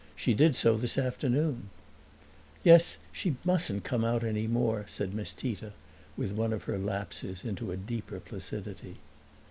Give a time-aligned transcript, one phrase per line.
[0.15, 1.69] She did so this afternoon."
[2.63, 5.73] "Yes; she mustn't come out any more," said Miss Tita,
[6.17, 8.97] with one of her lapses into a deeper placidity.